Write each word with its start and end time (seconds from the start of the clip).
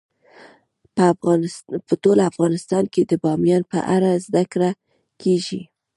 په 1.87 1.93
ټول 2.03 2.17
افغانستان 2.29 2.83
کې 2.93 3.01
د 3.05 3.13
بامیان 3.23 3.61
په 3.71 3.79
اړه 3.95 4.09
زده 4.25 4.43
کړه 4.51 4.69
کېږي. 5.21 5.61